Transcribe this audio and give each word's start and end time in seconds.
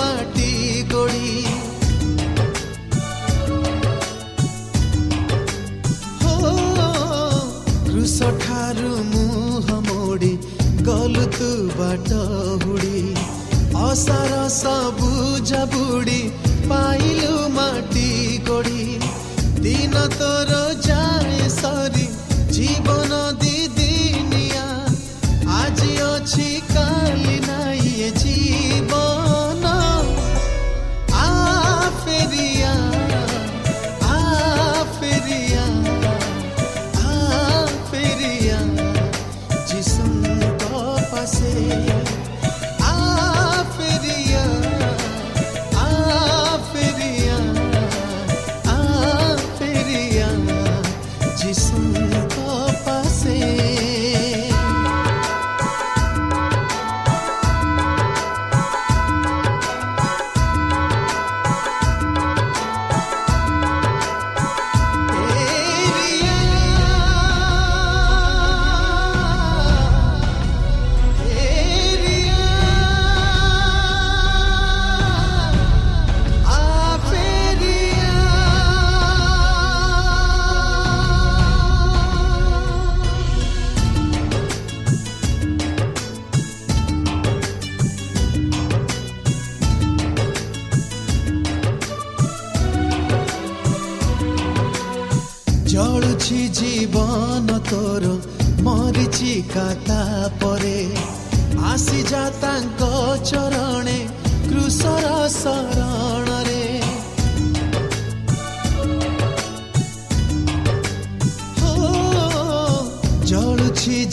ମାଟି 0.00 0.50
ହୋ 6.22 6.34
କୃଷ 7.86 8.18
ଠାରୁ 8.44 8.92
ମୁହଁ 9.12 9.78
ମୋଡ଼ି 9.88 10.32
ଗଲୁ 10.88 11.24
ତୁ 11.38 11.50
ବାଟ 11.78 12.10
ହୁଡ଼ି 12.64 13.02
ଅସାର 13.88 14.32
ସବୁଜ 14.54 15.50
ବୁଡ଼ି 15.74 16.20
ପାଇଲୁ 16.70 17.34
ମାଟି 17.56 18.08
ଗୋଡ଼ି 18.48 18.82
ଦିନ 19.64 19.94
ତୋର 20.18 20.52
ଯାଏ 20.86 21.29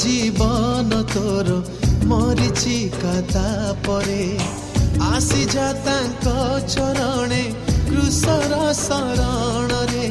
ଜୀବନ 0.02 1.02
ତୋର 1.14 1.50
ମରିଛି 2.10 2.78
କାତା 3.02 3.48
ପରେ। 3.86 4.26
ଆସିଯା 5.08 5.68
ତାଙ୍କ 5.86 6.26
ଚରଣେ 6.74 7.44
କୃଷର 7.90 8.54
ଶରଣରେ। 8.82 10.08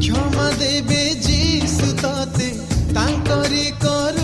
କ୍ଷମା 0.00 0.48
ଦେବେ 0.60 1.02
ଯୀଶୁ 1.26 1.88
ତତେ 2.02 2.48
ତାଙ୍କରି 2.94 3.66
କରୁଣାରେ 3.84 4.23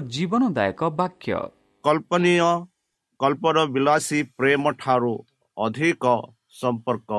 ଜୀବନଦାୟକ 0.00 0.90
ବାକ୍ୟ 0.90 1.34
କଳ୍ପନୀୟ 1.84 3.66
ବିଳାସୀ 3.66 4.22
ପ୍ରେମ 4.22 4.72
ଠାରୁ 4.72 5.14
ଅଧିକ 5.56 6.04
ସମ୍ପର୍କ 6.50 7.10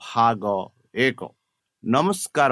ଭାଗ 0.00 0.44
ଏକ 0.94 1.20
ନମସ୍କାର 1.84 2.50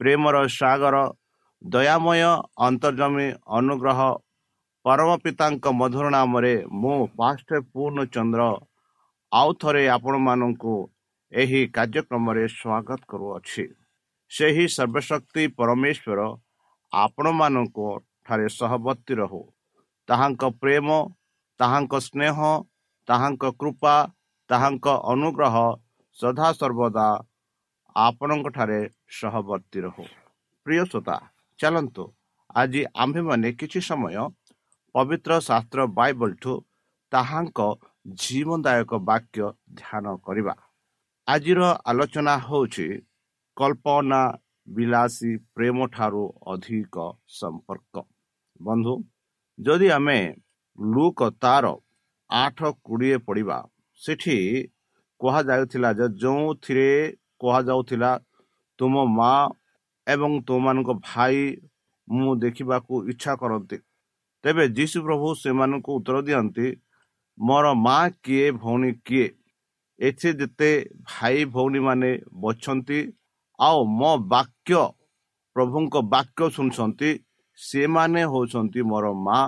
ପ୍ରେମର 0.00 0.36
ସାଗର 0.58 0.96
ଦୟାମୟ 1.62 2.22
ଅନ୍ତର୍ଜମୀ 2.66 3.28
ଅନୁଗ୍ରହ 3.58 4.00
ପରମ 4.84 5.10
ପିତାଙ୍କ 5.24 5.72
ମଧୁର 5.80 6.06
ନାମରେ 6.14 6.54
ମୁଁ 6.82 6.98
ପାଷ୍ଟ 7.18 7.48
ପୂର୍ଣ୍ଣଚନ୍ଦ୍ର 7.72 8.42
ଆଉ 9.32 9.50
ଥରେ 9.60 9.82
ଆପଣମାନଙ୍କୁ 9.96 10.76
ଏହି 11.32 11.60
କାର୍ଯ୍ୟକ୍ରମରେ 11.76 12.44
ସ୍ୱାଗତ 12.50 13.00
କରୁଅଛି। 13.10 13.64
ସେହି 14.30 14.64
ସର୍ବଶକ୍ତି 14.76 15.42
ପରମେଶ୍ୱର 15.58 16.20
ଆପଣମାନଙ୍କ 16.92 17.78
ଠାରେ 18.26 18.46
ସହବର୍ତ୍ତୀ 18.58 19.14
ରହୁ। 19.20 19.42
ତାହାଙ୍କ 20.08 20.42
ପ୍ରେମ 20.62 20.88
ତାହାଙ୍କ 21.60 21.94
ସ୍ନେହ 22.06 22.36
ତାହାଙ୍କ 23.08 23.44
କୃପା 23.60 23.94
ତାହାଙ୍କ 24.50 24.86
ଅନୁଗ୍ରହ 25.12 25.56
ସଦାସର୍ବଦା 26.18 27.08
ଆପଣଙ୍କଠାରେ 27.96 28.80
ସହବର୍ତ୍ତୀ 29.10 29.78
ରହୁ। 29.80 30.04
ପ୍ରିୟ 30.66 30.82
ଶ୍ରୋତା 30.90 31.16
ଚାଲନ୍ତୁ। 31.60 32.04
ଆଜି 32.54 32.82
ଆମ୍ଭେମାନେ 32.94 33.48
କିଛି 33.52 33.80
ସମୟ 33.80 34.16
ପବିତ୍ର 34.94 35.30
ଶାସ୍ତ୍ର 35.48 35.80
ବାଇବଲଠୁ 35.98 36.54
ତାହାଙ୍କ 37.12 37.58
ଜୀବନଦାୟକ 38.22 38.92
ବାକ୍ୟ 39.10 39.40
ଧ୍ୟାନ 39.74 40.06
କରିବା। 40.26 40.54
ଆଜିର 41.28 41.60
ଆଲୋଚନା 41.90 42.34
ହେଉଛି 42.38 42.86
କଳ୍ପନା 43.56 44.20
ବିଳାସୀ 44.68 45.32
ପ୍ରେମ 45.54 45.78
ଠାରୁ 45.86 46.24
ଅଧିକ 46.52 46.96
ସମ୍ପର୍କ। 47.38 47.94
ବନ୍ଧୁ 48.60 48.94
ଯଦି 49.58 49.88
ଆମେ 49.90 50.18
ଲୁକ 50.78 51.18
ତାର 51.42 51.66
ଆଠ 52.30 52.58
କୋଡ଼ିଏ 52.84 53.16
ପଡ଼ିବା 53.26 53.58
ସେଠି 54.00 54.36
କୁହାଯାଉଥିଲା 55.20 55.90
ଯେ 55.92 56.06
ଯେଉଁଥିରେ 56.20 56.90
କୁହାଯାଉଥିଲା 57.40 58.10
ତୁମ 58.78 58.94
ମା 59.18 59.32
ଏବଂ 60.06 60.32
ତୁମମାନଙ୍କ 60.46 60.90
ଭାଇ 61.08 61.40
ମୁଁ 62.08 62.32
ଦେଖିବାକୁ 62.44 62.94
ଇଚ୍ଛା 63.12 63.32
କରନ୍ତି। 63.40 63.76
ତେବେ 64.44 64.64
ଯୀଶୁ 64.76 64.98
ପ୍ରଭୁ 65.06 65.26
ସେମାନଙ୍କୁ 65.42 65.90
ଉତ୍ତର 65.98 66.16
ଦିଅନ୍ତି 66.28 66.66
ମୋର 67.38 67.66
ମା 67.86 67.98
କିଏ 68.24 68.46
ଭଉଣୀ 68.62 68.90
କିଏ? 69.06 69.26
ଏଠି 69.98 70.30
ଯେତେ 70.40 70.70
ଭାଇ 71.08 71.38
ଭଉଣୀମାନେ 71.54 72.10
ବଛନ୍ତି 72.42 72.98
ଆଉ 73.58 73.78
ମୋ 74.00 74.10
ବାକ୍ୟ 74.32 74.80
ପ୍ରଭୁଙ୍କ 75.56 75.94
ବାକ୍ୟ 76.14 76.42
ଶୁଣୁଛନ୍ତି 76.56 77.10
ସେମାନେ 77.58 78.20
ହେଉଛନ୍ତି 78.32 78.80
ମୋର 78.90 79.06
ମା 79.26 79.40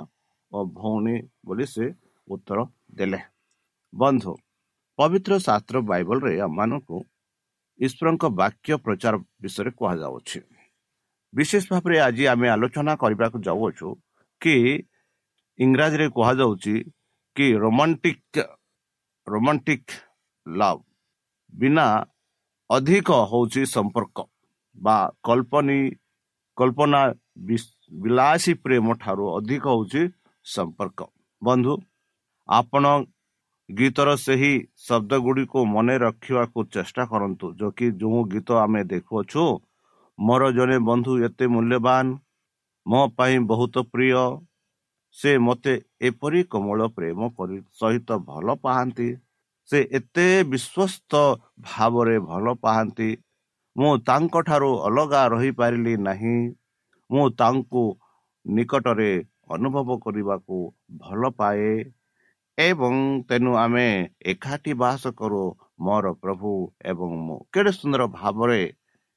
ଓ 0.52 0.58
ଭଉଣୀ 0.78 1.16
ବୋଲି 1.46 1.66
ସେ 1.74 1.86
ଉତ୍ତର 2.28 2.58
ଦେଲେ। 2.98 3.20
ବନ୍ଧୁ 3.92 4.32
ପବିତ୍ର 4.98 5.32
ଶାସ୍ତ୍ର 5.46 5.76
ବାଇବଲରେ 5.90 6.32
ଆମମାନଙ୍କୁ 6.46 6.96
ଈଶ୍ୱରଙ୍କ 7.86 8.24
ବାକ୍ୟ 8.40 8.72
ପ୍ରଚାର 8.84 9.14
ବିଷୟରେ 9.42 9.70
କୁହାଯାଉଛି। 9.78 10.38
ବିଶେଷ 11.32 11.64
ଭାବରେ 11.72 11.96
ଆଜି 12.06 12.24
ଆମେ 12.32 12.46
ଆଲୋଚନା 12.54 12.92
କରିବାକୁ 13.02 13.38
ଯାଉଅଛୁ 13.46 13.88
କି 14.42 14.54
ଇଂରାଜୀରେ 15.58 16.06
କୁହାଯାଉଛି 16.16 16.74
କି 17.36 17.46
ରୋମାଣ୍ଟିକ 17.62 18.34
ରୋମାଣ୍ଟିକ 19.26 19.86
ଲଭ୍ 20.46 20.82
ବିନା 21.52 21.86
ଅଧିକ 22.70 23.08
ହେଉଛି 23.30 23.62
ସମ୍ପର୍କ 23.74 24.18
ବା 24.78 24.96
କଳ୍ପନୀ 25.26 25.80
କଳ୍ପନା 26.58 27.00
ବିଳାସୀ 28.02 28.52
ପ୍ରେମ 28.64 28.86
ଠାରୁ 29.02 29.24
ଅଧିକ 29.38 29.64
ହେଉଛି 29.72 30.02
ସମ୍ପର୍କ। 30.46 31.00
ବନ୍ଧୁ 31.42 31.74
ଆପଣ 32.48 32.84
ଗୀତର 33.78 34.14
ସେହି 34.20 34.52
ଶବ୍ଦ 34.86 35.18
ଗୁଡ଼ିକୁ 35.24 35.60
ମନେ 35.72 35.94
ରଖିବାକୁ 36.02 36.64
ଚେଷ୍ଟା 36.76 37.04
କରନ୍ତୁ 37.10 37.50
ଯୋ 37.60 37.68
କି 37.78 37.86
ଯେଉଁ 38.00 38.22
ଗୀତ 38.32 38.58
ଆମେ 38.62 38.82
ଦେଖୁଅଛୁ 38.92 39.44
ମୋର 40.18 40.48
ଜଣେ 40.58 40.78
ବନ୍ଧୁ 40.88 41.12
ଏତେ 41.28 41.48
ମୂଲ୍ୟବାନ 41.54 42.06
ମୋ 42.86 43.02
ପାଇଁ 43.18 43.36
ବହୁତ 43.52 43.84
ପ୍ରିୟ 43.92 44.24
ସେ 45.16 45.32
ମୋତେ 45.46 45.74
ଏପରି 46.08 46.42
କୋମଳ 46.52 46.88
ପ୍ରେମ 46.96 47.30
ସହିତ 47.80 48.18
ଭଲ 48.28 48.56
ପାଆନ୍ତି 48.66 49.08
ସେ 49.68 49.78
ଏତେ 49.98 50.26
ବିଶ୍ୱସ୍ତ 50.52 51.22
ଭାବରେ 51.68 52.16
ଭଲ 52.28 52.54
ପାଆନ୍ତି 52.66 53.10
ମୁଁ 53.76 53.92
ତାଙ୍କଠାରୁ 54.08 54.70
ଅଲଗା 54.88 55.22
ରହିପାରିଲି 55.34 55.94
ନାହିଁ 56.08 56.36
ମୁଁ 57.10 57.26
ତାଙ୍କୁ 57.40 57.84
ନିକଟରେ 58.46 59.12
ଅନୁଭବ 59.48 59.98
କରିବାକୁ 60.04 60.58
ଭଲ 60.98 61.30
ପାଏ। 61.38 61.72
ଏବଂ 62.64 62.94
ତେଣୁ 63.28 63.52
ଆମେ 63.56 63.86
ଏକାଠି 64.32 64.72
ବାସ 64.82 65.12
କରୁ 65.20 65.42
ମୋର 65.86 66.12
ପ୍ରଭୁ 66.22 66.52
ଏବଂ 66.84 67.10
ମୁଁ। 67.26 67.38
କେଡ଼େ 67.52 67.72
ସୁନ୍ଦର 67.78 68.02
ଭାବରେ 68.16 68.60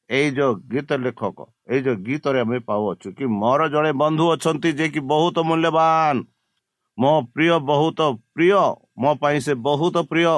ଏଇ 0.10 0.28
ଯୋଉ 0.32 0.54
ଗୀତ 0.72 0.98
ଲେଖକ 1.04 1.38
ଏଇ 1.70 1.80
ଯୋଉ 1.82 1.98
ଗୀତରେ 2.06 2.40
ଆମେ 2.46 2.58
ପାଉଅଛୁ 2.70 3.08
କି 3.18 3.26
ମୋର 3.36 3.68
ଜଣେ 3.74 3.92
ବନ୍ଧୁ 4.02 4.26
ଅଛନ୍ତି 4.34 4.70
ଯେ 4.80 4.88
କି 4.96 5.02
ବହୁତ 5.12 5.38
ମୂଲ୍ୟବାନ। 5.50 6.16
ମୋ 6.98 7.14
ପ୍ରିୟ 7.34 7.56
ବହୁତ 7.70 8.00
ପ୍ରିୟ 8.36 8.60
ମୋ 8.98 9.12
ପାଇଁ 9.22 9.40
ସେ 9.46 9.54
ବହୁତ 9.68 9.96
ପ୍ରିୟ। 10.12 10.36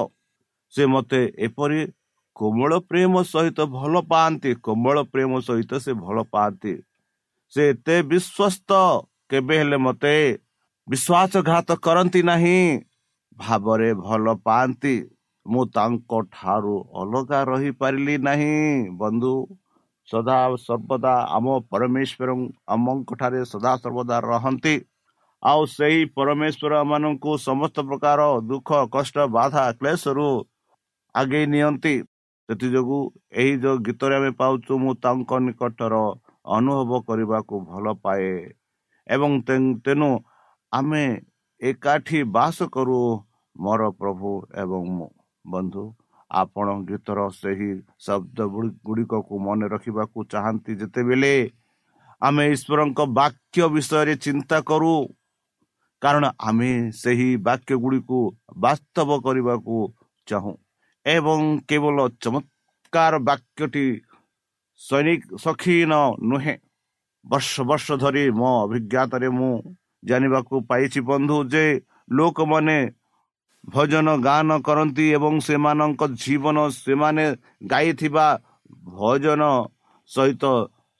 ସେ 0.74 0.84
ମୋତେ 0.94 1.22
ଏପରି 1.48 1.82
କୋମଳ 2.36 2.72
ପ୍ରେମ 2.90 3.14
ସହିତ 3.24 3.60
ଭଲ 3.76 4.02
ପାଆନ୍ତି 4.10 4.52
କୋମଳ 4.66 5.04
ପ୍ରେମ 5.14 5.32
ସହିତ 5.48 5.72
ସେ 5.86 5.92
ଭଲ 6.04 6.18
ପାଆନ୍ତି। 6.34 6.74
ସେ 7.54 7.62
ଏତେ 7.70 7.96
ବିଶ୍ୱସ୍ତ 8.12 8.72
କେବେ 9.30 9.56
ହେଲେ 9.58 9.78
ମୋତେ 9.86 10.16
ବିଶ୍ୱାସଘାତ 10.88 11.70
କରନ୍ତି 11.86 12.22
ନାହିଁ। 12.24 12.60
ଭାବରେ 13.38 13.89
ଭଲ 14.01 14.25
ପାଆନ୍ତି। 14.48 14.96
ମୁଁ 15.46 15.63
ତାଙ୍କ 15.75 16.12
ଠାରୁ 16.34 16.75
ଅଲଗା 17.01 17.39
ରହିପାରିଲି 17.50 18.15
ନାହିଁ। 18.27 18.56
ବନ୍ଧୁ 19.01 19.34
ସଦା 20.08 20.38
ସର୍ବଦା 20.65 21.13
ଆମ 21.36 21.46
ପରମେଶ୍ୱର 21.72 22.29
ଆମଙ୍କଠାରେ 22.75 23.41
ସଦା 23.53 23.72
ସର୍ବଦା 23.84 24.17
ରହନ୍ତି। 24.25 24.75
ଆଉ 25.44 25.62
ସେହି 25.72 26.01
ପରମେଶ୍ୱର 26.17 26.74
ମାନଙ୍କୁ 26.91 27.32
ସମସ୍ତ 27.39 27.77
ପ୍ରକାର 27.89 28.20
ଦୁଃଖ 28.50 28.70
କଷ୍ଟ 28.96 29.15
ବାଧା 29.38 29.63
କ୍ଲେଶରୁ 29.79 30.27
ଆଗେଇ 31.15 31.46
ନିଅନ୍ତି। 31.53 31.96
ସେଥିଯୋଗୁଁ 32.50 33.00
ଏହି 33.41 33.53
ଯେଉଁ 33.63 33.77
ଗୀତରେ 33.86 34.15
ଆମେ 34.20 34.32
ପାଉଛୁ 34.41 34.74
ମୁଁ 34.84 34.94
ତାଙ୍କ 35.03 35.32
ନିକଟର 35.46 35.96
ଅନୁଭବ 36.58 36.91
କରିବାକୁ 37.08 37.56
ଭଲ 37.70 37.86
ପାଏ। 38.03 38.32
ଏବଂ 39.08 39.32
ତେଣୁ 39.86 40.10
ଆମେ 40.72 41.03
ଏକାଠି 41.62 42.20
ବାସ 42.36 42.58
କରୁ 42.75 43.00
ମୋର 43.58 43.82
ପ୍ରଭୁ 44.00 44.32
ଏବଂ 44.64 44.82
ମୁଁ 44.98 45.10
ବନ୍ଧୁ 45.46 45.84
ଆପଣ 46.32 46.68
ଗୀତର 46.88 47.20
ସେହି 47.36 47.70
ଶବ୍ଦ 48.06 48.38
ଗୁଡ଼ିକକୁ 48.86 49.34
ମନେ 49.46 49.66
ରଖିବାକୁ 49.74 50.18
ଚାହାନ୍ତି 50.34 50.72
ଯେତେବେଳେ 50.82 51.34
ଆମେ 52.22 52.44
ଈଶ୍ୱରଙ୍କ 52.56 53.00
ବାକ୍ୟ 53.20 53.60
ବିଷୟରେ 53.76 54.14
ଚିନ୍ତା 54.26 54.58
କରୁ। 54.70 54.94
କାରଣ 56.02 56.26
ଆମେ 56.48 56.72
ସେହି 56.94 57.30
ବାକ୍ୟ 57.48 57.74
ଗୁଡ଼ିକୁ 57.84 58.20
ବାସ୍ତବ 58.64 59.10
କରିବାକୁ 59.26 59.78
ଚାହୁଁ 60.28 60.54
ଏବଂ 61.06 61.40
କେବଳ 61.70 61.98
ଚମତ୍କାର 62.24 63.14
ବାକ୍ୟଟି 63.30 63.86
ସକ୍ଷୀନ 65.44 65.94
ନୁହେଁ। 66.30 66.56
ବର୍ଷ 67.26 67.54
ବର୍ଷ 67.70 67.88
ଧରି 68.04 68.24
ମୋ 68.40 68.50
ଅଭିଜ୍ଞତାରେ 68.64 69.30
ମୁଁ 69.38 69.54
ଜାଣିବାକୁ 70.04 70.56
ପାଇଛି 70.70 71.00
ବନ୍ଧୁ 71.10 71.38
ଯେ 71.54 71.66
ଲୋକମାନେ 72.18 72.78
ଭଜନ 73.67 74.07
ଗାନ 74.27 74.50
କରନ୍ତି 74.67 75.05
ଏବଂ 75.17 75.33
ସେମାନଙ୍କ 75.47 76.01
ଜୀବନ 76.24 76.57
ସେମାନେ 76.75 77.25
ଗାଇଥିବା 77.71 78.27
ଭଜନ 79.00 79.41
ସହିତ 80.09 80.43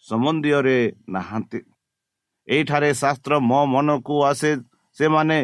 ସମ୍ବନ୍ଧୀୟରେ 0.07 0.79
ନାହାନ୍ତି। 1.15 1.59
ଏଇଠାରେ 2.47 2.89
ଶାସ୍ତ୍ର 3.01 3.33
ମୋ 3.50 3.62
ମନକୁ 3.74 4.15
ଆସେ 4.29 4.51
ସେମାନେ 4.97 5.38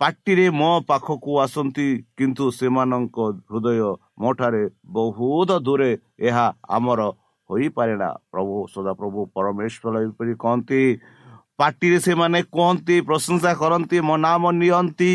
ପାଟିରେ 0.00 0.46
ମୋ 0.60 0.70
ପାଖକୁ 0.90 1.30
ଆସନ୍ତି 1.44 1.86
କିନ୍ତୁ 2.18 2.44
ସେମାନଙ୍କ 2.58 3.16
ହୃଦୟ 3.50 3.80
ମୋ 4.20 4.30
ଠାରେ 4.38 4.62
ବହୁତ 4.96 5.50
ଦୂରେ 5.66 5.90
ଏହା 6.28 6.46
ଆମର 6.76 7.00
ହୋଇପାରେ 7.50 7.94
ନା 8.02 8.08
ପ୍ରଭୁ 8.32 8.56
ସଦାପ୍ରଭୁ 8.74 9.20
ପରମେଶ୍ୱର 9.36 9.94
ଏପରି 10.06 10.32
କହନ୍ତି 10.44 10.80
ପାଟିରେ 11.58 11.98
ସେମାନେ 12.06 12.38
କୁହନ୍ତି 12.54 12.96
ପ୍ରଶଂସା 13.08 13.52
କରନ୍ତି 13.62 13.96
ମୋ 14.08 14.14
ନାମ 14.26 14.42
ନିଅନ୍ତି। 14.60 15.12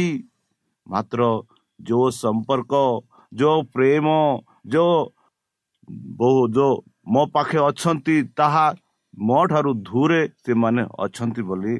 ମାତ୍ର 0.87 1.21
ଯେଉଁ 1.79 2.07
ସମ୍ପର୍କ 2.21 2.73
ଯେଉଁ 3.31 3.59
ପ୍ରେମ 3.73 4.07
ଯେଉଁ 4.73 6.71
ମୋ 7.13 7.21
ପାଖେ 7.35 7.59
ଅଛନ୍ତି 7.69 8.15
ତାହା 8.39 8.65
ମୋ 9.27 9.39
ଠାରୁ 9.51 9.71
ଦୂରେ 9.87 10.21
ସେମାନେ 10.45 10.83
ଅଛନ୍ତି 11.05 11.41
ବୋଲି 11.49 11.75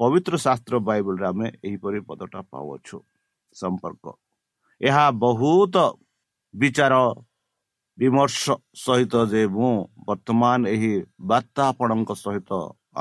ପବିତ୍ର 0.00 0.34
ଶାସ୍ତ୍ର 0.46 0.74
ବାଇବଲରେ 0.88 1.26
ଆମେ 1.32 1.46
ଏହିପରି 1.66 1.98
ପଦଟା 2.08 2.40
ପାଉଅଛୁ 2.52 2.96
ସମ୍ପର୍କ। 3.54 4.04
ଏହା 4.80 5.06
ବହୁତ 5.22 5.76
ବିଚାର 6.54 6.94
ବିମର୍ଶ 7.98 8.44
ସହିତ 8.84 9.14
ଯେ 9.32 9.42
ମୁଁ 9.56 9.72
ବର୍ତ୍ତମାନ 10.08 10.60
ଏହି 10.74 10.92
ବାର୍ତ୍ତା 11.30 11.62
ଆପଣଙ୍କ 11.70 12.10
ସହିତ 12.24 12.50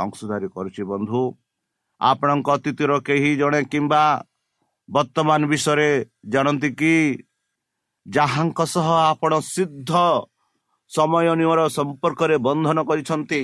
ଅଂଶଧାରୀ 0.04 0.48
କରୁଛି 0.56 0.84
ବନ୍ଧୁ। 0.92 1.22
ଆପଣଙ୍କ 2.02 2.48
ଅତିଥିର 2.58 2.92
କେହି 3.08 3.32
ଜଣେ 3.42 3.62
କିମ୍ବା 3.72 4.04
ବର୍ତ୍ତମାନ 4.90 5.42
ବିଷୟରେ 5.52 5.90
ଜାଣନ୍ତି 6.34 6.70
କି 6.80 6.94
ଯାହାଙ୍କ 8.06 8.60
ସହ 8.74 8.88
ଆପଣ 9.12 9.32
ସିଦ୍ଧ 9.54 9.92
ସମୟ 10.92 11.28
ନିୟର 11.40 11.60
ସମ୍ପର୍କରେ 11.78 12.36
ବନ୍ଧନ 12.48 12.78
କରିଛନ୍ତି 12.90 13.42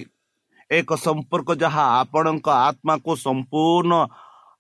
ଏକ 0.71 0.89
ସମ୍ପର୍କ 1.05 1.49
ଯାହା 1.63 1.85
ଆପଣଙ୍କ 2.01 2.47
ଆତ୍ମାକୁ 2.67 3.11
ସମ୍ପୂର୍ଣ୍ଣ 3.25 3.93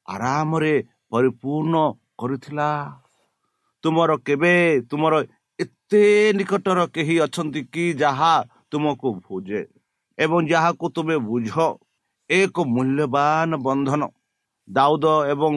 ଆରାମରେ 0.07 0.73
ପରିପୂର୍ଣ୍ଣ 1.11 1.75
କରୁଥିଲା। 2.19 2.69
ତୁମର 3.83 4.11
କେବେ 4.27 4.55
ତୁମର 4.89 5.13
ଏତେ 5.59 6.03
ନିକଟର 6.37 6.79
କେହି 6.95 7.15
ଅଛନ୍ତି 7.25 7.61
କି 7.73 7.85
ଯାହା 8.01 8.33
ତୁମକୁ 8.71 9.09
ବୁଝେ 9.25 9.61
ଏବଂ 10.17 10.39
ଯାହାକୁ 10.51 10.85
ତୁମେ 10.95 11.15
ବୁଝ 11.27 11.47
ଏକ 12.29 12.55
ମୂଲ୍ୟବାନ 12.75 13.49
ବନ୍ଧନ 13.65 14.01
ଦାଉଦ 14.67 15.05
ଏବଂ 15.33 15.53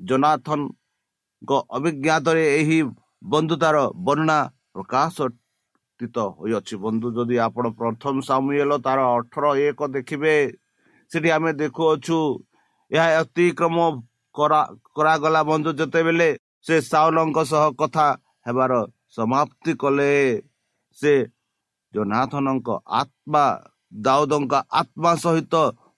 ଜନାଥନଙ୍କ 0.00 1.50
ଅଭିଜ୍ଞାତରେ 1.70 2.44
ଏହି 2.52 2.78
ବନ୍ଧୁତାର 3.24 3.76
ବର୍ଣ୍ଣନା 4.06 4.38
ପ୍ରକାଶିତ 4.72 6.16
ହୋଇଅଛି 6.36 6.74
ବନ୍ଧୁ 6.84 7.08
ଯଦି 7.16 7.36
ଆପଣ 7.46 7.64
ପ୍ରଥମ 7.78 8.14
ସାମୁଏଲ 8.28 8.72
ତାର 8.86 8.98
ଅଠର 9.16 9.44
ଏକ 9.66 9.80
ଦେଖିବେ 9.96 10.34
ସେଠି 11.10 11.28
ଆମେ 11.36 11.50
ଦେଖୁଅଛୁ 11.60 12.18
ଏହା 12.90 13.06
ଅତିକ୍ରମ 13.22 13.76
କରାଗଲା 14.94 15.40
ବନ୍ଧୁ 15.42 15.70
ଯେତେବେଳେ 15.78 16.28
ସେ 16.66 16.74
ସାଉଲଙ୍କ 16.82 17.38
ସହ 17.50 17.64
କଥା 17.80 18.06
ହେବାର 18.46 18.72
ସମାପ୍ତି 19.10 19.72
କଲେ 19.82 20.12
ସେ 20.98 21.12
ଜନାଥନଙ୍କ 21.94 22.68
ଆତ୍ମା 23.00 23.44
ଦାଉଦଙ୍କ 24.02 24.54
ଆତ୍ମା 24.80 25.12
ସହିତ 25.16 25.54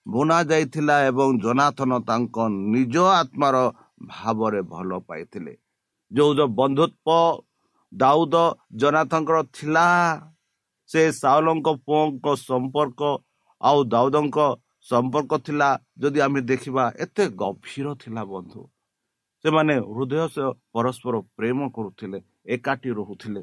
ବୁଣା 0.07 0.39
ଯାଇଥିଲା 0.51 0.97
ଏବଂ 1.09 1.29
ଜନାଥନ 1.43 1.91
ତାଙ୍କ 2.09 2.37
ନିଜ 2.73 2.95
ଆତ୍ମାର 3.13 3.57
ଭାବରେ 4.11 4.61
ଭଲ 4.73 4.91
ପାଇଥିଲେ। 5.09 5.53
ଯୋଉ 6.11 6.31
ଯୋଉ 6.39 6.49
ବନ୍ଧୁତ୍ୱ 6.59 7.41
ଦାଉଦ 7.93 8.35
ଜନାଥଙ୍କର 8.81 9.39
ଥିଲା 9.57 9.87
ସେ 10.91 11.03
ସାଉଲଙ୍କ 11.13 11.69
ପୁଅଙ୍କ 11.87 12.27
ସମ୍ପର୍କ 12.49 13.01
ଆଉ 13.61 13.79
ଦାଉଦଙ୍କ 13.95 14.39
ସମ୍ପର୍କ 14.87 15.33
ଥିଲା 15.47 15.69
ଯଦି 16.03 16.19
ଆମେ 16.27 16.41
ଦେଖିବା 16.51 16.85
ଏତେ 17.05 17.25
ଗଭୀର 17.41 17.87
ଥିଲା 18.03 18.23
ବନ୍ଧୁ। 18.33 18.61
ସେମାନେ 19.45 19.75
ହୃଦୟ 19.95 20.15
ପରସ୍ପର 20.75 21.15
ପ୍ରେମ 21.37 21.59
କରୁଥିଲେ 21.77 22.19
ଏକାଠି 22.55 22.91
ରହୁଥିଲେ। 22.99 23.43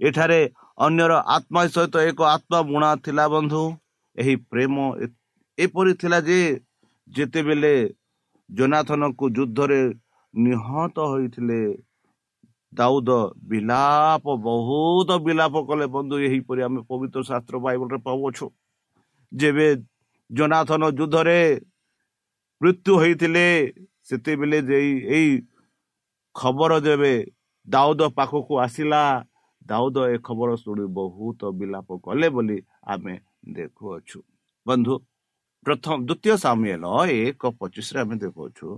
ଏଠାରେ 0.00 0.40
ଅନ୍ୟର 0.78 1.12
ଆତ୍ମା 1.36 1.60
ସହିତ 1.74 1.94
ଏକ 2.10 2.20
ଆତ୍ମା 2.36 2.58
ବୁଣା 2.70 2.90
ଥିଲା 3.04 3.24
ବନ୍ଧୁ। 3.34 3.62
ଏହି 4.18 4.34
ପ୍ରେମ 4.50 4.74
ଏପରି 5.58 5.92
ଥିଲା 6.00 6.18
ଯେ 6.28 6.38
ଯେତେବେଳେ 7.08 7.74
ଜନାଥନକୁ 8.50 9.24
ଯୁଦ୍ଧରେ 9.36 9.80
ନିହତ 10.34 10.96
ହୋଇଥିଲେ। 11.12 11.60
ଦାଉଦ 12.72 13.10
ବିଲାପ 13.50 14.24
ବହୁତ 14.46 15.10
ବିଲାପ 15.26 15.54
କଲେ 15.68 15.86
ବନ୍ଧୁ 15.96 16.14
ଏହିପରି 16.26 16.60
ଆମେ 16.66 16.80
ପବିତ୍ର 16.90 17.20
ଶାସ୍ତ୍ର 17.30 17.56
ବାଇବଲରେ 17.64 17.98
ପାଉଅଛୁ। 18.06 18.46
ଯେବେ 19.32 19.66
ଜନାଥନ 20.30 20.82
ଯୁଦ୍ଧରେ 20.98 21.40
ମୃତ୍ୟୁ 22.60 22.92
ହୋଇଥିଲେ 23.02 23.46
ସେତେବେଳେ 24.08 24.58
ଯେ 24.68 24.78
ଏଇ 25.16 25.32
ଖବର 26.34 26.72
ଯେବେ 26.86 27.14
ଦାଉଦ 27.66 28.00
ପାଖକୁ 28.18 28.52
ଆସିଲା 28.66 29.02
ଦାଉଦ 29.66 29.96
ଏ 30.14 30.16
ଖବର 30.26 30.50
ଶୁଣି 30.62 30.84
ବହୁତ 30.98 31.40
ବିଲାପ 31.58 31.88
କଲେ 32.04 32.28
ବୋଲି 32.36 32.58
ଆମେ 32.92 33.14
ଦେଖୁଅଛୁ। 33.56 34.18
ବନ୍ଧୁ 34.66 34.94
ପ୍ରଥମ 35.64 35.96
ଦ୍ୱିତୀୟ 36.08 36.34
ସାମିଲ 36.36 36.84
ଏକ 37.24 37.42
ପଚିଶରେ 37.58 37.98
ଆମେ 38.00 38.16
ଦେଖୁଅଛୁ। 38.22 38.68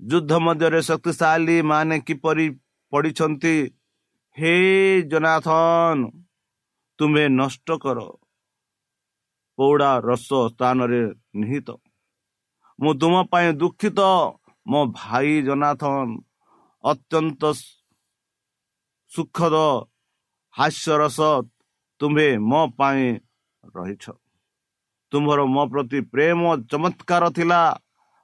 ଯୁଦ୍ଧ 0.00 0.32
ମଧ୍ୟରେ 0.46 0.80
ଶକ୍ତିଶାଳୀ 0.82 1.56
ମାନେ 1.62 1.96
କିପରି 2.06 2.46
ପଡ଼ିଛନ୍ତି? 2.92 3.56
ହେ 4.36 4.54
ଜନାଥନ 5.10 5.98
ତୁମେ 6.98 7.24
ନଷ୍ଟ 7.40 7.68
କର। 7.82 7.98
ପୌଡ଼ା 9.58 9.90
ରସ 10.08 10.28
ସ୍ଥାନରେ 10.52 11.02
ନିହିତ। 11.40 11.68
ମୁଁ 12.78 12.92
ତୁମ 13.00 13.14
ପାଇଁ 13.32 13.48
ଦୁଃଖିତ 13.60 14.00
ମୋ 14.66 14.80
ଭାଇ 14.98 15.32
ଜନାଥନ। 15.42 16.08
ଅତ୍ୟନ୍ତ 16.84 17.42
ସୁଖଦ 19.12 19.56
ହାସ୍ୟରସ 20.54 21.18
ତୁମ୍ଭେ 22.00 22.28
ମୋ 22.50 22.60
ପାଇଁ 22.78 23.04
ରହିଛ। 23.74 24.04
ତୁମର 25.12 25.40
ମୋ 25.54 25.62
ପ୍ରତି 25.72 25.98
ପ୍ରେମ 26.12 26.40
ଚମତ୍କାର 26.70 27.24
ଥିଲା। 27.36 27.60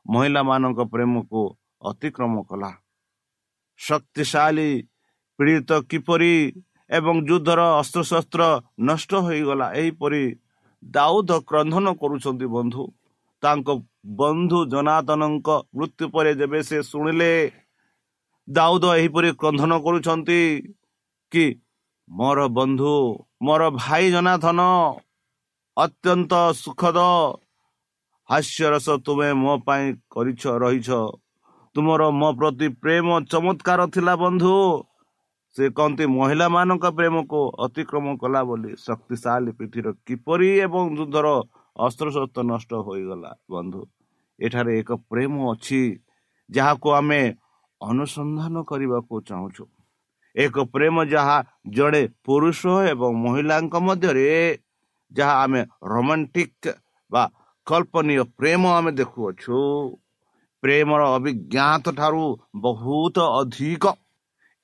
ମହିଳାମାନଙ୍କ 0.06 0.80
ପ୍ରେମକୁ 0.92 1.42
ଅତିକ୍ରମ 1.90 2.34
କଲା। 2.48 2.70
ଶକ୍ତିଶାଳୀ 3.80 4.70
ପୀଡ଼ିତ 5.38 5.70
କିପରି 5.90 6.34
ଏବଂ 6.90 7.16
ଯୁଦ୍ଧର 7.28 7.60
ଅସ୍ତ୍ରଶସ୍ତ୍ର 7.80 8.42
ନଷ୍ଟ 8.88 9.10
ହୋଇଗଲା 9.26 9.66
ଏହିପରି 9.80 10.22
ଦାଉଦ 10.82 11.30
କ୍ରନ୍ଧନ 11.48 11.86
କରୁଛନ୍ତି 12.00 12.46
ବନ୍ଧୁ। 12.56 12.84
ତାଙ୍କ 13.42 13.68
ବନ୍ଧୁ 14.20 14.58
ଜନାତନଙ୍କ 14.72 15.48
ମୃତ୍ୟୁ 15.76 16.04
ପରେ 16.14 16.32
ଯେବେ 16.40 16.60
ସେ 16.68 16.78
ଶୁଣିଲେ 16.90 17.32
ଦାଉଦ 18.48 18.84
ଏହିପରି 18.98 19.30
କ୍ରନ୍ଧନ 19.40 19.72
କରୁଛନ୍ତି 19.84 20.40
କି 21.32 21.44
ମୋର 22.08 22.38
ବନ୍ଧୁ 22.58 22.92
ମୋର 23.42 23.62
ଭାଇ 23.80 24.04
ଜନାଥନ 24.14 24.60
ଅତ୍ୟନ୍ତ 25.76 26.33
ସୁଖଦ। 26.54 26.99
ହାସ୍ୟରସ 28.28 28.87
ତୁମେ 29.07 29.28
ମୋ 29.35 29.54
ପାଇଁ 29.66 29.87
କରିଛ 30.14 30.43
ରହିଛ। 30.62 30.90
ତୁମର 31.76 32.02
ମୋ 32.21 32.28
ପ୍ରତି 32.38 32.66
ପ୍ରେମ 32.83 33.09
ଚମତ୍କାର 33.31 33.81
ଥିଲା 33.95 34.14
ବନ୍ଧୁ। 34.16 34.54
ସେ 35.57 35.64
କହନ୍ତି 35.76 36.04
ମହିଳାମାନଙ୍କ 36.19 36.85
ପ୍ରେମକୁ 36.99 37.40
ଅତିକ୍ରମ 37.66 38.07
କଲା 38.23 38.40
ବୋଲି 38.49 38.71
ଶକ୍ତିଶାଳୀ 38.87 39.50
ପିଠିର 39.59 39.87
କିପରି 40.07 40.49
ଏବଂ 40.66 40.85
ଯୁଦ୍ଧର 40.99 41.26
ଅସ୍ତ୍ରଶସ୍ତ୍ର 41.76 42.40
ନଷ୍ଟ 42.52 42.71
ହୋଇଗଲା 42.87 43.31
ବନ୍ଧୁ। 43.50 43.83
ଏଠାରେ 44.38 44.73
ଏକ 44.81 44.90
ପ୍ରେମ 45.11 45.33
ଅଛି 45.52 45.83
ଯାହାକୁ 46.50 46.88
ଆମେ 46.99 47.23
ଅନୁସନ୍ଧାନ 47.81 48.54
କରିବାକୁ 48.71 49.14
ଚାହୁଁଛୁ। 49.28 49.64
ଏକ 50.37 50.57
ପ୍ରେମ 50.75 50.97
ଯାହା 51.14 51.38
ଜଣେ 51.76 52.02
ପୁରୁଷ 52.26 52.61
ଏବଂ 52.93 53.11
ମହିଳାଙ୍କ 53.25 53.75
ମଧ୍ୟରେ 53.87 54.28
ଯାହା 55.16 55.35
ଆମେ 55.44 55.61
ରୋମାଣ୍ଟିକ 55.90 56.64
ବା 57.12 57.23
କଳ୍ପନୀୟ 57.66 58.23
ପ୍ରେମ 58.38 58.62
ଆମେ 58.78 58.90
ଦେଖୁଅଛୁ। 59.00 59.59
ପ୍ରେମର 60.62 61.02
ଅଭିଜ୍ଞାତ 61.16 61.87
ଠାରୁ 61.99 62.25
ବହୁତ 62.64 63.16
ଅଧିକ। 63.40 63.85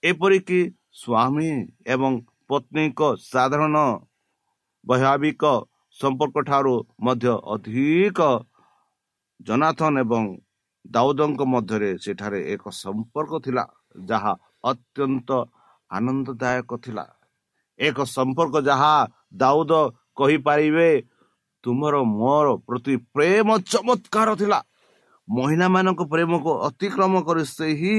ଏପରିକି 0.03 0.61
ସ୍ୱାମୀ 1.01 1.51
ଏବଂ 1.87 2.13
ପତ୍ନୀଙ୍କ 2.49 3.01
ସାଧାରଣ 3.23 3.77
ବୈଭାବିକ 4.87 5.43
ସମ୍ପର୍କ 5.99 6.37
ଠାରୁ 6.49 6.75
ମଧ୍ୟ 7.01 7.33
ଅଧିକ 7.55 8.19
ଜନାଥନ 9.41 9.95
ଏବଂ 10.05 10.25
ଦାଉଦଙ୍କ 10.85 11.41
ମଧ୍ୟରେ 11.53 11.91
ସେଠାରେ 11.99 12.41
ଏକ 12.53 12.65
ସମ୍ପର୍କ 12.83 13.33
ଥିଲା 13.45 13.65
ଯାହା 14.07 14.33
ଅତ୍ୟନ୍ତ 14.65 15.31
ଆନନ୍ଦଦାୟକ 15.91 16.71
ଥିଲା। 16.85 17.05
ଏକ 17.79 17.99
ସମ୍ପର୍କ 18.17 18.55
ଯାହା 18.61 18.95
ଦାଉଦ 19.35 19.73
କହିପାରିବେ 20.21 20.91
ତୁମର 21.65 21.95
ମୋର 22.19 22.47
ପ୍ରତି 22.67 22.95
ପ୍ରେମ 23.15 23.49
ଚମତ୍କାର 23.73 24.29
ଥିଲା। 24.41 24.59
ମହିଳାମାନଙ୍କ 25.29 26.01
ପ୍ରେମକୁ 26.13 26.51
ଅତିକ୍ରମ 26.69 27.15
କରି 27.29 27.45
ସେହି 27.57 27.97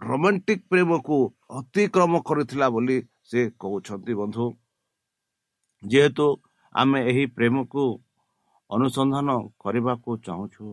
ରୋମାଣ୍ଟିକ 0.00 0.60
ପ୍ରେମକୁ 0.70 1.16
ଅତିକ୍ରମ 1.60 2.12
କରିଥିଲା 2.28 2.66
ବୋଲି 2.74 2.98
ସେ 3.30 3.40
କହୁଛନ୍ତି 3.62 4.12
ବନ୍ଧୁ। 4.20 4.46
ଯେହେତୁ 5.82 6.26
ଆମେ 6.74 7.00
ଏହି 7.10 7.24
ପ୍ରେମକୁ 7.36 7.82
ଅନୁସନ୍ଧାନ 8.70 9.28
କରିବାକୁ 9.62 10.10
ଚାହୁଁଛୁ 10.26 10.64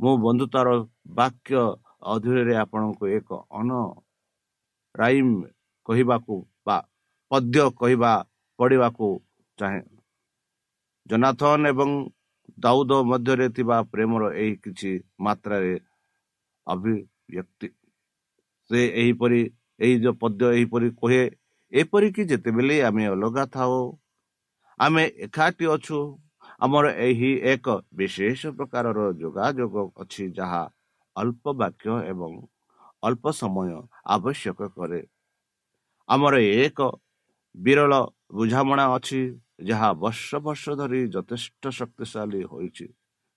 ମୁଁ 0.00 0.12
ବନ୍ଧୁତାର 0.24 0.68
ବାକ୍ୟ 1.18 1.60
ଅଧୀରରେ 2.12 2.54
ଆପଣଙ୍କୁ 2.64 3.04
ଏକ 3.16 3.28
ଅନ 3.58 3.70
ରାଇମ୍ 4.94 5.34
କହିବାକୁ 5.88 6.34
ବା 6.66 6.76
ପଦ୍ୟ 7.30 7.64
କହିବା 7.80 8.12
ପଢ଼ିବାକୁ 8.58 9.08
ଚାହେଁ 9.60 9.82
ଜନାଥନ 11.06 11.72
ଏବଂ 11.72 11.90
ଦାଉଦ 12.58 12.92
ମଧ୍ୟରେ 13.04 13.46
ଥିବା 13.56 13.76
ପ୍ରେମର 13.92 14.24
ଏହି 14.36 14.54
କିଛି 14.64 14.92
ମାତ୍ରାରେ 15.20 15.74
ଅଭିବ୍ୟକ୍ତି 16.66 17.68
ସେ 18.70 18.80
ଏହିପରି 19.02 19.40
ଏହି 19.80 19.94
ଯେଉଁ 20.00 20.16
ପଦ୍ୟ 20.22 20.50
ଏହିପରି 20.50 20.88
କହେ 21.00 21.22
ଏପରିକି 21.72 22.22
ଯେତେବେଳେ 22.30 22.76
ଆମେ 22.82 23.04
ଅଲଗା 23.06 23.44
ଥାଉ 23.54 23.78
ଆମେ 24.80 25.04
ଏକାଠି 25.26 25.66
ଅଛୁ 25.74 25.98
ଆମର 26.60 26.86
ଏହି 27.00 27.30
ଏକ 27.52 27.66
ବିଶେଷ 27.92 28.40
ପ୍ରକାରର 28.58 28.98
ଯୋଗାଯୋଗ 29.20 29.74
ଅଛି 29.96 30.24
ଯାହା 30.38 30.62
ଅଳ୍ପ 31.16 31.44
ବାକ୍ୟ 31.54 31.94
ଏବଂ 32.04 32.32
ଅଳ୍ପ 33.02 33.24
ସମୟ 33.32 33.70
ଆବଶ୍ୟକ 34.14 34.60
କରେ 34.76 35.00
ଆମର 36.08 36.34
ଏକ 36.56 36.78
ବିରଳ 37.54 37.92
ବୁଝାମଣା 38.32 38.84
ଅଛି 38.96 39.20
ଯାହା 39.68 39.90
ବର୍ଷ 40.02 40.28
ବର୍ଷ 40.44 40.64
ଧରି 40.80 41.00
ଯଥେଷ୍ଟ 41.14 41.62
ଶକ୍ତିଶାଳୀ 41.78 42.42
ହୋଇଛି। 42.44 42.86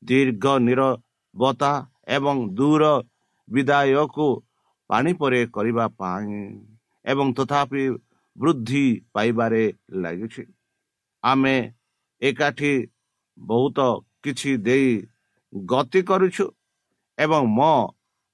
ଦୀର୍ଘ 0.03 0.45
ନିରବତା 0.67 1.71
ଏବଂ 2.07 2.35
ଦୂର 2.55 2.83
ବିଦାୟକୁ 3.49 4.27
ପାଣି 4.89 5.11
ପରେ 5.13 5.41
କରିବା 5.55 5.85
ପାଇଁ 5.99 6.41
ଏବଂ 7.05 7.27
ତଥାପି 7.37 7.83
ବୃଦ୍ଧି 8.35 8.85
ପାଇବାରେ 9.13 9.63
ଲାଗିଛି। 10.03 10.43
ଆମେ 11.23 11.55
ଏକାଠି 12.21 12.73
ବହୁତ 13.37 13.79
କିଛି 14.23 14.51
ଦେଇ 14.57 14.91
ଗତି 15.53 16.01
କରୁଛୁ 16.09 16.45
ଏବଂ 17.17 17.41
ମୋ 17.57 17.73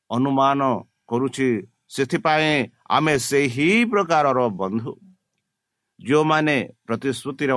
ଅନୁମାନ 0.09 0.61
କରୁଛି 1.09 1.49
ସେଥିପାଇଁ 1.89 2.53
ଆମେ 2.89 3.13
ସେହି 3.29 3.69
ପ୍ରକାରର 3.91 4.39
ବନ୍ଧୁ। 4.61 4.93
ଯେଉଁମାନେ 5.99 6.57
ପ୍ରତିଶ୍ରୁତିର 6.87 7.53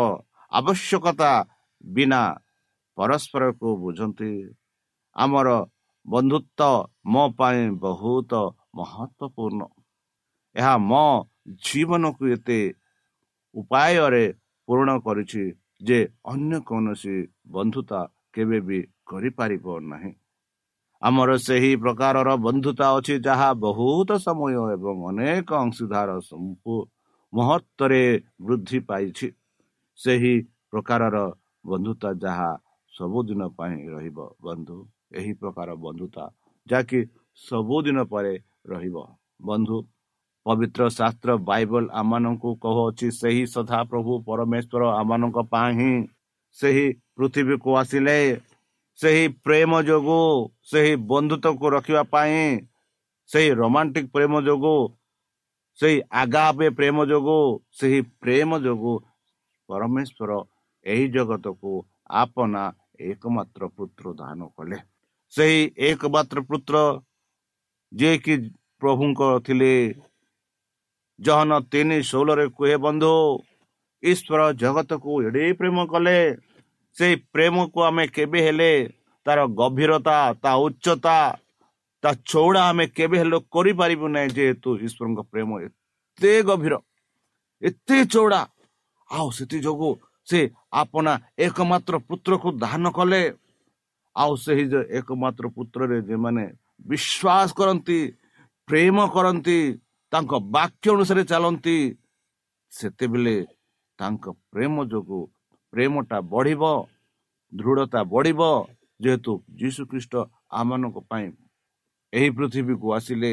ଆବଶ୍ୟକତା 0.52 1.32
ବିନା 1.84 2.22
ପରସ୍ପରକୁ 2.98 3.68
ବୁଝନ୍ତି 3.82 4.32
ଆମର 5.16 5.48
ବନ୍ଧୁତ୍ୱ 6.06 6.86
ମୋ 7.12 7.24
ପାଇଁ 7.38 7.62
ବହୁତ 7.82 8.32
ମହତ୍ଵପୂର୍ଣ୍ଣ 8.74 9.62
ଏହା 10.56 10.74
ମୋ 10.90 11.04
ଜୀବନକୁ 11.64 12.24
ଏତେ 12.36 12.60
ଉପାୟରେ 13.54 14.24
ପୂରଣ 14.68 14.90
କରିଛି 15.06 15.44
ଯେ 15.80 15.98
ଅନ୍ୟ 16.24 16.60
କୌଣସି 16.62 17.16
ବନ୍ଧୁତା 17.46 18.00
କେବେ 18.34 18.58
ବି 18.60 18.78
କରିପାରିବ 19.06 19.66
ନାହିଁ। 19.92 20.12
ଆମର 21.02 21.30
ସେହି 21.38 21.72
ପ୍ରକାରର 21.76 22.28
ବନ୍ଧୁତା 22.38 22.86
ଅଛି 22.98 23.14
ଯାହା 23.18 23.48
ବହୁତ 23.62 24.10
ସମୟ 24.26 24.54
ଏବଂ 24.76 24.96
ଅନେକ 25.10 25.48
ଅଂଶୀଦାର 25.64 26.10
ମୁହୂର୍ତ୍ତରେ 27.32 28.02
ବୃଦ୍ଧି 28.44 28.78
ପାଇଛି 28.88 29.26
ସେହି 29.98 30.34
ପ୍ରକାରର 30.70 31.16
ବନ୍ଧୁତା 31.64 32.10
ଯାହା 32.24 32.50
ସବୁଦିନ 32.94 33.42
ପାଇଁ 33.58 33.78
ରହିବ 33.94 34.18
ବନ୍ଧୁ 34.42 34.76
ଏହି 35.18 35.32
ପ୍ରକାର 35.40 35.68
ବନ୍ଧୁତା 35.84 36.24
ଯାହାକି 36.66 37.00
ସବୁଦିନ 37.40 37.98
ପରେ 38.12 38.34
ରହିବ 38.72 38.96
ବନ୍ଧୁ। 39.40 39.78
ପବିତ୍ର 40.46 40.82
ଶାସ୍ତ୍ର 40.90 41.30
ବାଇବଲ 41.48 41.84
ଆମମାନଙ୍କୁ 41.92 42.50
କହୁଅଛି 42.62 43.08
ସେହି 43.20 43.44
ସଦା 43.46 43.78
ପ୍ରଭୁ 43.90 44.12
ପରମେଶ୍ୱର 44.28 44.82
ଆମମାନଙ୍କ 45.00 45.38
ପାଇଁ 45.52 45.72
ହିଁ। 45.78 45.92
ସେହି 46.56 46.86
ପୃଥିବୀକୁ 47.16 47.70
ଆସିଲେ 47.80 48.18
ସେହି 48.98 49.24
ପ୍ରେମ 49.44 49.70
ଯୋଗୁଁ 49.82 50.24
ସେହି 50.70 50.92
ବନ୍ଧୁତ୍ୱକୁ 51.10 51.66
ରଖିବା 51.76 52.02
ପାଇଁ 52.14 52.42
ସେହି 53.30 53.50
ରୋମାଣ୍ଟିକ 53.60 54.06
ପ୍ରେମ 54.14 54.32
ଯୋଗୁଁ 54.48 54.80
ସେହି 55.78 55.96
ଆଗାପେ 56.22 56.66
ପ୍ରେମ 56.78 56.96
ଯୋଗୁଁ 57.10 57.42
ସେହି 57.78 58.00
ପ୍ରେମ 58.22 58.50
ଯୋଗୁଁ 58.66 58.94
ପରମେଶ୍ୱର 59.68 60.30
ଏହି 60.86 61.06
ଜଗତକୁ 61.16 61.72
ଆପନା 62.22 62.64
ଏକମାତ୍ର 63.10 63.62
ପୁତ୍ର 63.76 64.04
ଦାନ 64.20 64.40
କଲେ। 64.56 64.78
ସେହି 65.32 65.60
ଏକମାତ୍ର 65.88 66.38
ପୁତ୍ର 66.48 66.74
ଯିଏକି 67.92 68.34
ପ୍ରଭୁଙ୍କ 68.82 69.20
ଥିଲେ 69.46 69.72
ଜହନ 71.18 71.50
ତିନି 71.72 71.98
ଷୋହଳରେ 72.10 72.46
କୁହେ 72.56 72.76
ବନ୍ଧୁ 72.84 73.12
ଈଶ୍ୱର 74.02 74.40
ଜଗତକୁ 74.62 75.10
ଏଡ଼େ 75.26 75.44
ପ୍ରେମ 75.60 75.78
କଲେ। 75.92 76.18
ସେଇ 76.96 77.14
ପ୍ରେମକୁ 77.32 77.78
ଆମେ 77.88 78.04
କେବେ 78.16 78.40
ହେଲେ 78.46 78.72
ତାର 79.26 79.38
ଗଭୀରତା 79.58 80.18
ତା 80.42 80.52
ଉଚ୍ଚତା 80.66 81.16
ତା 82.02 82.10
ଚଉଡ଼ା 82.30 82.62
ଆମେ 82.70 82.84
କେବେ 82.96 83.16
ହେଲେ 83.22 83.38
କରିପାରିବୁ 83.54 84.06
ନାହିଁ 84.14 84.30
ଯେହେତୁ 84.36 84.68
ଈଶ୍ୱରଙ୍କ 84.86 85.20
ପ୍ରେମ 85.32 85.50
ଏତେ 85.66 86.32
ଗଭୀର 86.48 86.74
ଏତେ 87.62 87.96
ଚଉଡ଼ା। 88.12 88.40
ଆଉ 89.10 89.28
ସେଥିଯୋଗୁଁ 89.38 89.92
ସେ 90.28 90.40
ଆପଣା 90.82 91.12
ଏକମାତ୍ର 91.46 91.94
ପୁତ୍ରକୁ 92.08 92.48
ଦାନ 92.64 92.84
କଲେ। 92.98 93.22
ଆଉ 94.16 94.32
ସେହି 94.44 94.64
ଯେ 94.72 94.80
ଏକମାତ୍ର 94.98 95.44
ପୁତ୍ରରେ 95.56 95.98
ଯେମାନେ 96.08 96.44
ବିଶ୍ୱାସ 96.90 97.48
କରନ୍ତି 97.58 97.98
ପ୍ରେମ 98.68 98.96
କରନ୍ତି 99.14 99.58
ତାଙ୍କ 100.12 100.32
ବାକ୍ୟ 100.56 100.86
ଅନୁସାରେ 100.94 101.22
ଚାଲନ୍ତି 101.32 101.76
ସେତେବେଳେ 102.72 103.36
ତାଙ୍କ 103.98 104.24
ପ୍ରେମ 104.52 104.74
ଯୋଗୁଁ 104.92 105.22
ପ୍ରେମଟା 105.72 106.18
ବଢ଼ିବ 106.32 106.62
ଦୃଢ଼ତା 107.52 108.00
ବଢ଼ିବ 108.12 108.40
ଯେହେତୁ 109.00 109.32
ଯୀଶୁ 109.60 109.82
ଖ୍ରୀଷ୍ଟ 109.90 110.14
ଆମମାନଙ୍କ 110.58 110.96
ପାଇଁ 111.10 111.26
ଏହି 112.12 112.28
ପୃଥିବୀକୁ 112.36 112.86
ଆସିଲେ। 112.96 113.32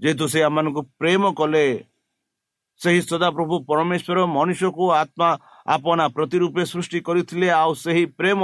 ଯେହେତୁ 0.00 0.24
ସେ 0.32 0.40
ଆମମାନଙ୍କୁ 0.48 0.82
ପ୍ରେମ 1.00 1.22
କଲେ 1.38 1.64
ସେହି 2.80 3.00
ସଦାପ୍ରଭୁ 3.10 3.54
ପରମେଶ୍ୱର 3.68 4.18
ମନୁଷ୍ୟକୁ 4.36 4.84
ଆତ୍ମା 5.02 5.28
ଆପଣା 5.74 6.04
ପ୍ରତିରୂପେ 6.16 6.62
ସୃଷ୍ଟି 6.72 6.98
କରିଥିଲେ 7.06 7.48
ଆଉ 7.60 7.72
ସେହି 7.84 8.04
ପ୍ରେମ 8.18 8.40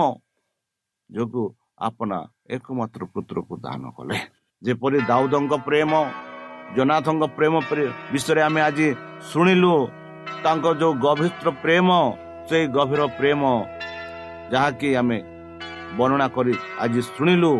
ଯୋଗୁଁ 1.10 1.46
ଆପଣା 1.88 2.18
ଏକମାତ୍ର 2.54 3.02
ପୁତ୍ରକୁ 3.14 3.54
ଦାନ 3.64 3.82
କଲେ। 3.96 4.16
ଯେପରି 4.62 4.98
ଦାଉଦଙ୍କ 5.10 5.52
ପ୍ରେମ 5.68 5.92
ଜନାଥଙ୍କ 6.76 7.24
ପ୍ରେମ 7.36 7.54
ବିଷୟରେ 8.12 8.40
ଆମେ 8.48 8.60
ଆଜି 8.68 8.88
ଶୁଣିଲୁ 9.30 9.74
ତାଙ୍କ 10.44 10.64
ଯୋଉ 10.80 10.92
ଗଭୀର 11.04 11.48
ପ୍ରେମ 11.64 11.88
ସେଇ 12.48 12.64
ଗଭୀର 12.76 13.02
ପ୍ରେମ 13.18 13.42
ଯାହାକି 14.52 14.88
ଆମେ 15.00 15.18
ବର୍ଣ୍ଣନା 15.96 16.26
କରି 16.36 16.54
ଆଜି 16.82 17.00
ଶୁଣିଲୁ। 17.14 17.52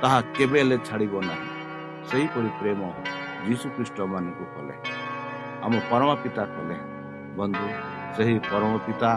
ତାହା 0.00 0.18
କେବେ 0.36 0.58
ହେଲେ 0.62 0.76
ଛାଡ଼ିବ 0.88 1.14
ନାହିଁ। 1.28 1.48
ସେହିପରି 2.08 2.48
ପ୍ରେମ 2.60 2.80
ଯୀଶୁ 3.46 3.66
ଖ୍ରୀଷ୍ଟ 3.74 3.98
ମାନଙ୍କୁ 4.12 4.44
କଲେ। 4.54 4.74
ଆମ 5.64 5.74
ପରମ 5.90 6.10
ପିତା 6.22 6.44
କଲେ। 6.54 6.76
ବନ୍ଧୁ 7.38 7.66
ସେହି 8.16 8.36
ପରମ 8.50 8.72
ପିତା 8.86 9.10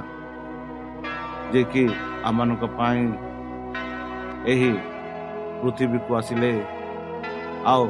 ଯିଏକି 1.52 1.84
ଆମମାନଙ୍କ 2.30 2.64
ପାଇଁ 2.80 3.04
ଏହି 4.54 4.72
ପୃଥିବୀକୁ 5.62 6.12
ଆସିଲେ 6.20 6.52
ଆଉ 7.72 7.84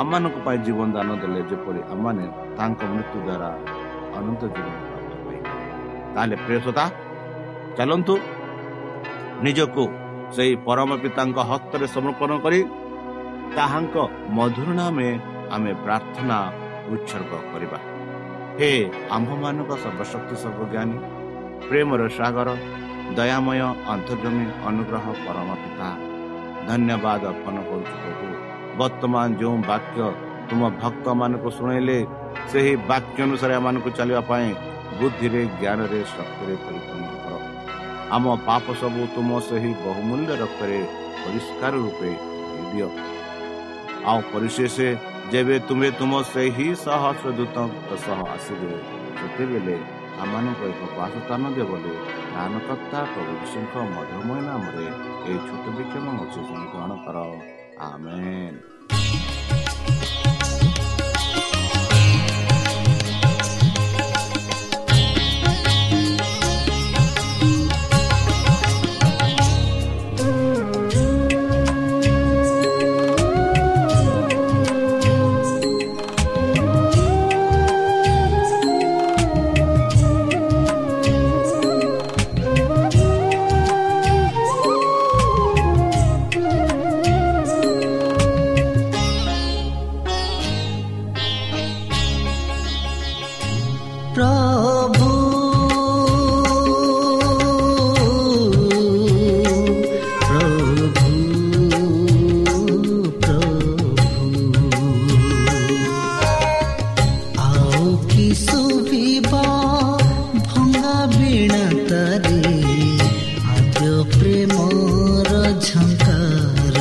ଆମମାନଙ୍କ 0.00 0.36
ପାଇଁ 0.46 0.58
ଜୀବନ 0.66 0.88
ଦାନ 0.96 1.10
ଦେଲେ 1.22 1.40
ଯେପରି 1.50 1.80
ଆମମାନେ 1.92 2.24
ତାଙ୍କ 2.58 2.80
ମୃତ୍ୟୁ 2.92 3.18
ଦ୍ୱାରା 3.26 3.50
ଅନନ୍ତ 4.18 4.42
ଜୀବନ 4.54 4.74
ପ୍ରାପ୍ତ 4.88 5.12
ପାଇବେ 5.24 5.50
ତାହେଲେ 6.14 6.36
ପ୍ରିୟସତା 6.46 6.84
ଚାଲନ୍ତୁ 7.76 8.14
ନିଜକୁ 9.44 9.84
ସେହି 10.34 10.54
ପରମ 10.66 10.90
ପିତାଙ୍କ 11.02 11.38
ହସ୍ତରେ 11.50 11.86
ସମର୍ପଣ 11.96 12.30
କରି 12.44 12.60
ତାହାଙ୍କ 13.56 13.96
ମଧୁର 14.36 14.68
ନାମେ 14.80 15.08
ଆମେ 15.54 15.72
ପ୍ରାର୍ଥନା 15.84 16.38
ଉତ୍ସର୍ଗ 16.94 17.32
କରିବା। 17.52 17.78
ହେ 18.58 18.70
ଆମ୍ଭମାନଙ୍କ 19.16 19.70
ସର୍ବଶକ୍ତି 19.84 20.34
ସର୍ବଜ୍ଞାନୀ 20.42 20.96
ପ୍ରେମର 21.68 22.02
ସାଗର 22.18 22.48
ଦୟାମୟ 23.18 23.60
ଅନ୍ତର୍ଜମୀ 23.94 24.46
ଅନୁଗ୍ରହ 24.68 25.06
ପରମ 25.24 25.48
ପିତା 25.62 25.88
ଧନ୍ୟବାଦ 26.68 27.22
ଅର୍ପଣ 27.32 27.56
କରୁଛୁ 27.68 27.94
ପ୍ରଭୁ। 28.02 28.28
ବର୍ତ୍ତମାନ 28.80 29.26
ଯେଉଁ 29.40 29.56
ବାକ୍ୟ 29.70 29.98
ତୁମ 30.48 30.62
ଭକ୍ତମାନଙ୍କୁ 30.82 31.48
ଶୁଣାଇଲେ 31.58 31.98
ସେହି 32.50 32.72
ବାକ୍ୟ 32.90 33.18
ଅନୁସାରେ 33.26 33.52
ଏମାନଙ୍କୁ 33.58 33.90
ଚାଲିବା 33.98 34.22
ପାଇଁ 34.30 34.48
ବୁଦ୍ଧିରେ 34.98 35.42
ଜ୍ଞାନରେ 35.60 36.00
ଶକ୍ତିରେ 36.14 36.54
ପରିପୂର୍ଣ୍ଣ 36.64 37.12
କର 37.22 37.33
ଆମ 38.14 38.24
ପାପ 38.48 38.64
ସବୁ 38.80 39.02
ତୁମ 39.14 39.30
ସେହି 39.48 39.70
ବହୁମୂଲ୍ୟ 39.84 40.32
ରକ୍ତରେ 40.42 40.78
ପରିଷ୍କାର 41.22 41.72
ରୂପେ 41.84 42.10
ଦିଅ। 42.70 42.88
ଆଉ 44.10 44.18
ପରିଶେଷ 44.32 44.76
ଯେବେ 45.32 45.56
ତୁମେ 45.68 45.88
ତୁମ 45.98 46.12
ସେହି 46.32 46.66
ସହସ୍ର 46.84 47.28
ଦୂତଙ୍କ 47.38 47.90
ସହ 48.06 48.18
ଆସିବେ 48.34 48.72
ସେତେବେଳେ 49.18 49.76
ଆମମାନଙ୍କୁ 50.22 50.64
ଏକ 50.72 50.82
ବାସସ୍ଥାନ 50.98 51.42
ଦେବ 51.56 51.70
ବୋଲି 51.70 51.92
ଧ୍ୟାନକର୍ତ୍ତା 52.34 52.98
ପ୍ରଭୁ 53.12 53.32
ଯୀଶୁଙ୍କ 53.40 53.74
ମଧୁମୟ 53.94 54.40
ନାମରେ 54.48 54.86
ଏହି 55.28 55.38
ଛୋଟ 55.48 55.64
ବିକ୍ଷମ 55.76 56.06
ଅଛି 56.22 56.40
ଗ୍ରହଣ 56.72 56.92
କର। 57.04 57.16
ଆମେନ୍। 57.88 58.56
ପ୍ରେମର 114.18 115.30
ଝଙ୍କାର 115.66 116.76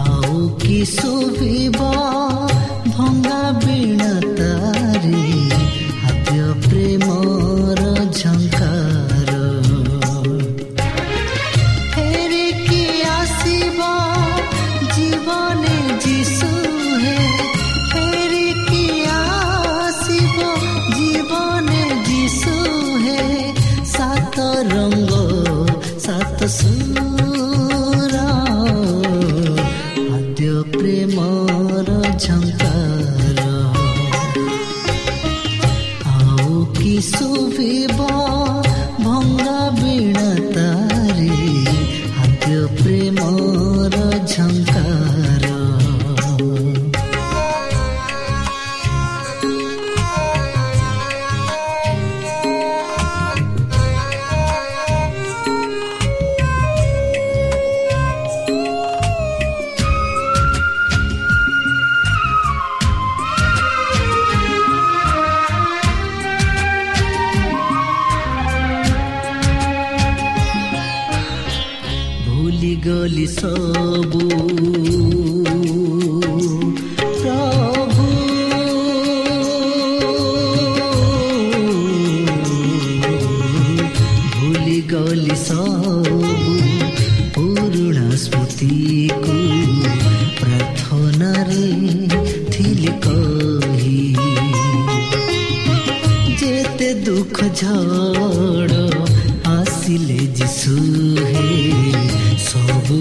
ଆଉ 0.00 0.38
କି 0.62 0.78
ଶୁଭିବ 0.92 1.78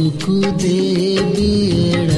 मुझको 0.10 0.52
दे 0.62 0.78
दिए 1.34 2.09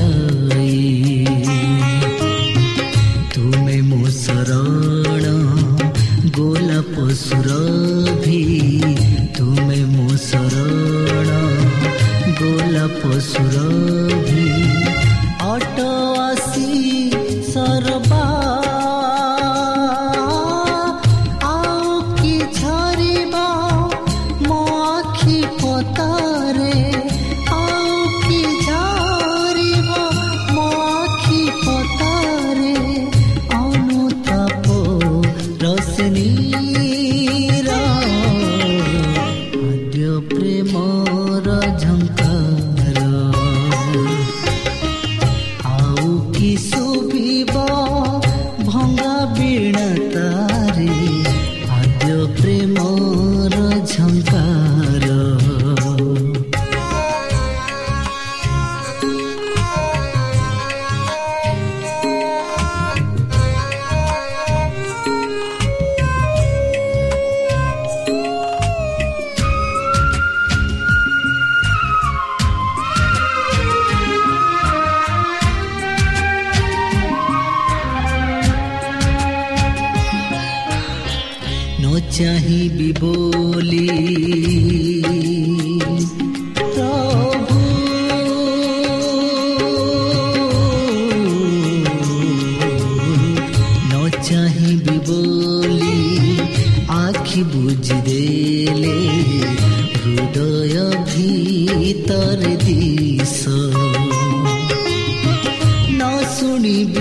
be 106.72 107.01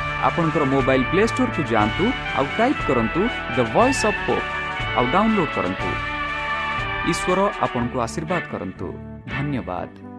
ଆପଣଙ୍କର 0.27 0.63
ମୋବାଇଲ୍ 0.73 1.05
ପ୍ଲେ 1.11 1.23
ଷ୍ଟୋରକୁ 1.31 1.61
ଯାଆନ୍ତୁ 1.71 2.05
ଆଉ 2.37 2.45
ଟାଇପ୍ 2.57 2.81
କରନ୍ତୁ 2.87 3.21
ଦ 3.55 3.59
ଭଏସ୍ 3.73 4.03
ଅଫ୍ 4.09 4.21
ହୋପ୍ 4.27 4.47
ଆଉ 4.97 5.05
ଡାଉନଲୋଡ୍ 5.13 5.51
କରନ୍ତୁ। 5.57 5.89
ଈଶ୍ୱର 7.11 7.39
ଆପଣଙ୍କୁ 7.65 7.97
ଆଶୀର୍ବାଦ 8.05 8.43
କରନ୍ତୁ। 8.53 8.87
ଧନ୍ୟବାଦ। 9.33 10.10